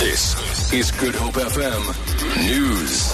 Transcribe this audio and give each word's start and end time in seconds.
This 0.00 0.72
is 0.72 0.90
Good 0.92 1.14
Hope 1.14 1.34
FM 1.34 2.48
News. 2.48 3.12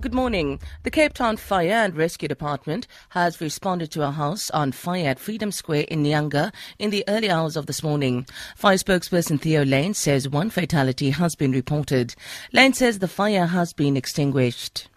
Good 0.00 0.14
morning. 0.14 0.58
The 0.84 0.90
Cape 0.90 1.12
Town 1.12 1.36
Fire 1.36 1.68
and 1.68 1.94
Rescue 1.94 2.28
Department 2.28 2.86
has 3.10 3.42
responded 3.42 3.90
to 3.90 4.04
a 4.04 4.10
house 4.10 4.48
on 4.52 4.72
fire 4.72 5.06
at 5.06 5.18
Freedom 5.18 5.52
Square 5.52 5.84
in 5.88 6.02
Nyanga 6.02 6.50
in 6.78 6.88
the 6.88 7.04
early 7.08 7.30
hours 7.30 7.58
of 7.58 7.66
this 7.66 7.82
morning. 7.82 8.26
Fire 8.56 8.78
spokesperson 8.78 9.38
Theo 9.38 9.66
Layne 9.66 9.92
says 9.92 10.30
one 10.30 10.48
fatality 10.48 11.10
has 11.10 11.34
been 11.34 11.52
reported. 11.52 12.14
Layne 12.54 12.72
says 12.72 13.00
the 13.00 13.06
fire 13.06 13.44
has 13.44 13.74
been 13.74 13.98
extinguished. 13.98 14.88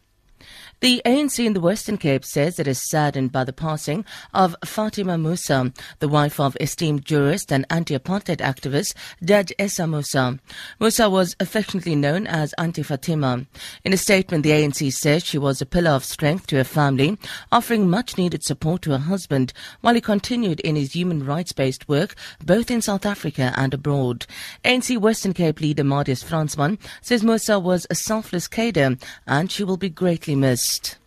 The 0.80 1.02
ANC 1.08 1.44
in 1.44 1.54
the 1.54 1.60
Western 1.60 1.98
Cape 1.98 2.24
says 2.24 2.60
it 2.60 2.68
is 2.68 2.88
saddened 2.88 3.32
by 3.32 3.44
the 3.44 3.52
passing 3.52 4.06
of 4.32 4.56
Fatima 4.64 5.14
Moosa, 5.14 5.76
the 5.98 6.08
wife 6.08 6.40
of 6.40 6.56
esteemed 6.60 7.04
jurist 7.04 7.52
and 7.52 7.66
anti-apartheid 7.72 8.38
activist 8.38 8.94
Judge 9.24 9.52
Essa 9.58 9.84
Moosa. 9.84 10.40
Moosa 10.80 11.10
was 11.10 11.36
affectionately 11.40 11.96
known 11.96 12.28
as 12.28 12.54
Auntie 12.60 12.84
Fatima. 12.84 13.48
In 13.84 13.92
a 13.92 13.98
statement, 13.98 14.44
the 14.44 14.52
ANC 14.52 14.94
says 14.94 15.26
she 15.26 15.40
was 15.40 15.64
a 15.64 15.66
pillar 15.66 15.90
of 15.90 16.06
strength 16.06 16.46
to 16.48 16.58
her 16.58 16.64
family, 16.64 17.18
offering 17.52 17.90
much 17.90 18.16
needed 18.16 18.44
support 18.44 18.84
to 18.84 18.92
her 18.92 19.00
husband 19.00 19.54
while 19.82 19.96
he 19.96 20.02
continued 20.02 20.60
in 20.60 20.76
his 20.76 20.94
human 20.94 21.26
rights-based 21.26 21.90
work 21.90 22.14
both 22.46 22.70
in 22.70 22.84
South 22.84 23.08
Africa 23.08 23.52
and 23.58 23.74
abroad. 23.74 24.28
ANC 24.64 24.96
Western 25.00 25.34
Cape 25.34 25.60
leader 25.60 25.84
Marius 25.84 26.24
Fransman 26.24 26.78
says 27.02 27.24
Moosa 27.24 27.60
was 27.60 27.88
a 27.90 27.96
selfless 27.96 28.48
cadre 28.48 28.96
and 29.26 29.52
she 29.52 29.64
will 29.64 29.78
be 29.78 29.90
greatly 29.90 30.36
missed 30.36 30.67
next. 30.68 31.07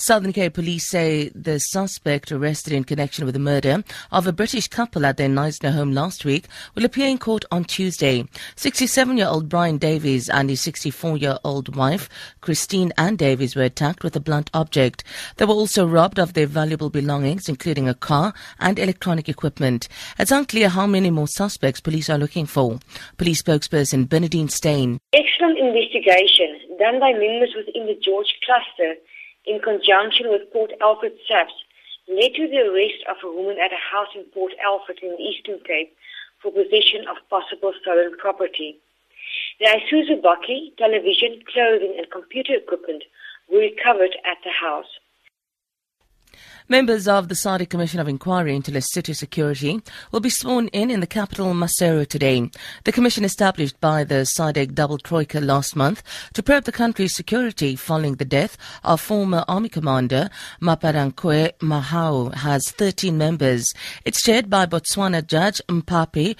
Southern 0.00 0.32
Cape 0.32 0.54
police 0.54 0.88
say 0.88 1.28
the 1.34 1.58
suspect 1.58 2.30
arrested 2.30 2.72
in 2.72 2.84
connection 2.84 3.24
with 3.24 3.34
the 3.34 3.40
murder 3.40 3.82
of 4.12 4.28
a 4.28 4.32
British 4.32 4.68
couple 4.68 5.04
at 5.04 5.16
their 5.16 5.28
Knysna 5.28 5.72
home 5.72 5.90
last 5.90 6.24
week 6.24 6.46
will 6.76 6.84
appear 6.84 7.08
in 7.08 7.18
court 7.18 7.44
on 7.50 7.64
Tuesday. 7.64 8.22
67-year-old 8.54 9.48
Brian 9.48 9.76
Davies 9.76 10.28
and 10.28 10.50
his 10.50 10.60
64-year-old 10.60 11.74
wife, 11.74 12.08
Christine 12.40 12.92
Ann 12.96 13.16
Davies, 13.16 13.56
were 13.56 13.64
attacked 13.64 14.04
with 14.04 14.14
a 14.14 14.20
blunt 14.20 14.50
object. 14.54 15.02
They 15.36 15.44
were 15.44 15.52
also 15.52 15.84
robbed 15.84 16.20
of 16.20 16.34
their 16.34 16.46
valuable 16.46 16.90
belongings, 16.90 17.48
including 17.48 17.88
a 17.88 17.94
car 17.94 18.32
and 18.60 18.78
electronic 18.78 19.28
equipment. 19.28 19.88
It's 20.16 20.30
unclear 20.30 20.68
how 20.68 20.86
many 20.86 21.10
more 21.10 21.26
suspects 21.26 21.80
police 21.80 22.08
are 22.08 22.18
looking 22.18 22.46
for. 22.46 22.78
Police 23.16 23.42
spokesperson 23.42 24.08
Bernadine 24.08 24.48
Steyn. 24.48 25.00
Excellent 25.12 25.58
investigation 25.58 26.56
done 26.78 27.00
by 27.00 27.10
members 27.10 27.52
within 27.56 27.86
the 27.86 27.98
George 28.00 28.38
cluster 28.46 28.94
in 29.48 29.60
conjunction 29.60 30.28
with 30.28 30.52
Port 30.52 30.72
Alfred 30.80 31.16
SAPS 31.26 31.52
led 32.08 32.34
to 32.34 32.48
the 32.48 32.68
arrest 32.68 33.00
of 33.08 33.16
a 33.24 33.32
woman 33.32 33.56
at 33.58 33.72
a 33.72 33.80
house 33.80 34.12
in 34.14 34.24
Port 34.32 34.52
Alfred 34.64 34.98
in 35.02 35.16
the 35.16 35.22
Eastern 35.22 35.58
Cape 35.64 35.96
for 36.40 36.52
possession 36.52 37.08
of 37.08 37.16
possible 37.28 37.72
stolen 37.80 38.16
property. 38.18 38.76
The 39.60 39.66
Isuzu 39.66 40.20
bakkie, 40.22 40.76
television, 40.76 41.42
clothing 41.52 41.94
and 41.96 42.10
computer 42.10 42.54
equipment 42.54 43.04
were 43.50 43.58
recovered 43.58 44.16
at 44.24 44.38
the 44.44 44.52
house. 44.52 44.88
Members 46.70 47.08
of 47.08 47.28
the 47.28 47.34
SADC 47.34 47.70
Commission 47.70 47.98
of 47.98 48.08
Inquiry 48.08 48.54
into 48.54 48.78
City 48.82 49.14
Security 49.14 49.80
will 50.12 50.20
be 50.20 50.28
sworn 50.28 50.68
in 50.68 50.90
in 50.90 51.00
the 51.00 51.06
capital 51.06 51.54
Maseru 51.54 52.06
today. 52.06 52.50
The 52.84 52.92
commission 52.92 53.24
established 53.24 53.80
by 53.80 54.04
the 54.04 54.26
SADC 54.36 54.74
double 54.74 54.98
troika 54.98 55.40
last 55.40 55.74
month 55.76 56.02
to 56.34 56.42
probe 56.42 56.64
the 56.64 56.72
country's 56.72 57.14
security 57.14 57.74
following 57.74 58.16
the 58.16 58.26
death 58.26 58.58
of 58.84 59.00
former 59.00 59.46
army 59.48 59.70
commander 59.70 60.28
Maaparankoe 60.60 61.52
Mahao 61.60 62.34
has 62.34 62.70
13 62.70 63.16
members. 63.16 63.72
It's 64.04 64.20
chaired 64.22 64.50
by 64.50 64.66
Botswana 64.66 65.26
Judge 65.26 65.62
Mpaphi 65.68 66.36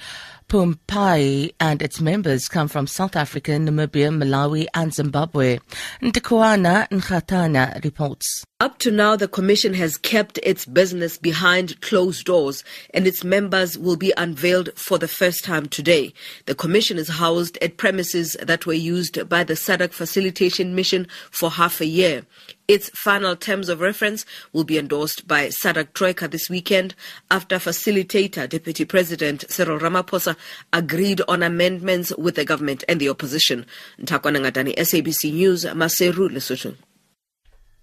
Phumaphi 0.49 1.53
and 1.59 1.79
its 1.79 2.01
members 2.01 2.49
come 2.49 2.67
from 2.67 2.87
South 2.87 3.15
Africa, 3.15 3.51
Namibia, 3.51 4.09
Malawi 4.09 4.65
and 4.73 4.91
Zimbabwe. 4.91 5.59
Ntikoana 6.01 6.89
Nkatana 6.89 7.83
reports. 7.83 8.43
Up 8.59 8.79
to 8.79 8.89
now, 8.89 9.15
the 9.15 9.27
Commission 9.27 9.75
has 9.75 9.95
kept 9.95 10.39
its 10.41 10.65
business 10.65 11.19
behind 11.19 11.79
closed 11.81 12.25
doors 12.25 12.63
and 12.95 13.05
its 13.05 13.23
members 13.23 13.77
will 13.77 13.95
be 13.95 14.11
unveiled 14.17 14.71
for 14.75 14.97
the 14.97 15.07
first 15.07 15.45
time 15.45 15.67
today. 15.67 16.13
The 16.47 16.55
Commission 16.55 16.97
is 16.97 17.09
housed 17.09 17.59
at 17.61 17.77
premises 17.77 18.35
that 18.41 18.65
were 18.65 18.73
used 18.73 19.29
by 19.29 19.43
the 19.43 19.53
SADC 19.53 19.93
Facilitation 19.93 20.73
Mission 20.73 21.07
for 21.29 21.51
half 21.51 21.79
a 21.79 21.85
year. 21.85 22.25
Its 22.69 22.91
final 22.93 23.35
terms 23.35 23.67
of 23.67 23.81
reference 23.81 24.27
will 24.53 24.63
be 24.63 24.77
endorsed 24.77 25.27
by 25.27 25.47
SADC 25.47 25.91
Troika 25.95 26.27
this 26.27 26.51
weekend 26.51 26.93
after 27.31 27.55
facilitator 27.55 28.47
Deputy 28.47 28.85
President 28.85 29.43
Cyril 29.49 29.79
Ramaphosa 29.79 30.35
agreed 30.71 31.19
on 31.27 31.41
amendments 31.41 32.15
with 32.15 32.35
the 32.35 32.45
government 32.45 32.83
and 32.87 33.01
the 33.01 33.09
opposition. 33.09 33.65
Ntakwana 33.99 34.37
Ngatani, 34.37 34.75
SABC 34.75 35.33
News, 35.33 35.65
Maseru, 35.65 36.29
Lesotho. 36.29 36.75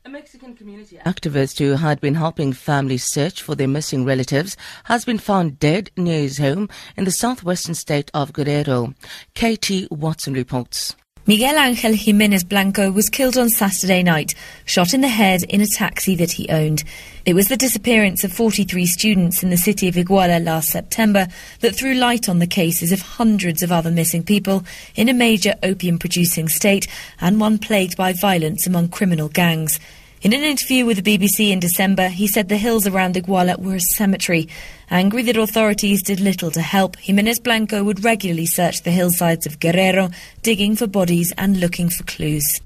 A 0.05 0.09
Mexican 0.09 0.55
community 0.55 0.99
activist 1.05 1.59
who 1.59 1.73
had 1.73 2.01
been 2.01 2.15
helping 2.15 2.53
families 2.53 3.09
search 3.09 3.43
for 3.43 3.57
their 3.57 3.67
missing 3.67 4.05
relatives 4.05 4.57
has 4.85 5.05
been 5.05 5.19
found 5.19 5.59
dead 5.59 5.91
near 5.97 6.21
his 6.21 6.39
home 6.39 6.69
in 6.97 7.05
the 7.05 7.11
southwestern 7.11 7.75
state 7.75 8.09
of 8.15 8.33
Guerrero. 8.33 8.95
Katie 9.35 9.89
Watson 9.91 10.35
reports. 10.35 10.95
Miguel 11.29 11.59
Angel 11.59 11.93
Jimenez 11.93 12.45
Blanco 12.45 12.93
was 12.93 13.09
killed 13.09 13.37
on 13.37 13.51
Saturday 13.51 14.05
night, 14.05 14.37
shot 14.65 14.95
in 14.95 15.01
the 15.01 15.09
head 15.09 15.43
in 15.43 15.61
a 15.61 15.67
taxi 15.67 16.15
that 16.15 16.31
he 16.31 16.49
owned. 16.51 16.85
It 17.25 17.35
was 17.35 17.49
the 17.49 17.57
disappearance 17.57 18.23
of 18.23 18.33
43 18.33 18.87
students 18.87 19.43
in 19.43 19.51
the 19.51 19.57
city 19.57 19.89
of 19.89 19.97
Iguala 19.97 20.39
last 20.39 20.71
September 20.71 21.27
that 21.63 21.75
threw 21.75 21.95
light 21.95 22.29
on 22.29 22.39
the 22.39 22.47
cases 22.47 22.93
of 22.93 23.01
hundreds 23.01 23.65
of 23.65 23.73
other 23.73 23.91
missing 23.91 24.23
people 24.23 24.65
in 24.95 25.09
a 25.09 25.13
major 25.13 25.57
opium 25.65 25.99
producing 25.99 26.49
state 26.49 26.87
and 27.21 27.41
one 27.41 27.59
plagued 27.59 27.97
by 27.97 28.13
violence 28.13 28.65
among 28.65 28.91
criminal 28.91 29.29
gangs. 29.29 29.81
In 30.27 30.33
an 30.33 30.43
interview 30.43 30.85
with 30.85 31.05
the 31.05 31.19
BBC 31.19 31.53
in 31.53 31.61
December, 31.61 32.09
he 32.09 32.27
said 32.27 32.49
the 32.49 32.57
hills 32.57 32.85
around 32.85 33.15
Iguala 33.15 33.61
were 33.61 33.77
a 33.77 33.81
cemetery. 33.81 34.49
Angry 34.91 35.23
that 35.23 35.37
authorities 35.37 36.03
did 36.03 36.19
little 36.19 36.51
to 36.51 36.61
help, 36.61 36.97
Jimenez 36.97 37.39
Blanco 37.39 37.85
would 37.85 38.03
regularly 38.03 38.47
search 38.47 38.83
the 38.83 38.91
hillsides 38.91 39.47
of 39.47 39.61
Guerrero, 39.61 40.11
digging 40.43 40.75
for 40.75 40.89
bodies 40.89 41.33
and 41.39 41.61
looking 41.61 41.89
for 41.89 42.03
clues. 42.03 42.61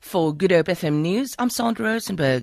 For 0.00 0.32
Good 0.32 0.52
Hope 0.52 0.66
FM 0.66 1.00
News, 1.00 1.34
I'm 1.40 1.50
Sandra 1.50 1.86
Rosenberg. 1.86 2.42